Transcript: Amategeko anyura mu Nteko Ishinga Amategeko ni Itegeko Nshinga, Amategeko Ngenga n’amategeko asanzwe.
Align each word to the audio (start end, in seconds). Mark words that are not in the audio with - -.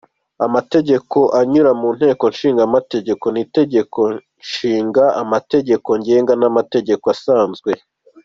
Amategeko 0.45 1.17
anyura 1.39 1.71
mu 1.81 1.89
Nteko 1.97 2.23
Ishinga 2.33 2.61
Amategeko 2.69 3.25
ni 3.29 3.39
Itegeko 3.45 3.99
Nshinga, 4.41 5.03
Amategeko 5.21 5.89
Ngenga 5.99 6.33
n’amategeko 6.37 7.05
asanzwe. 7.15 7.71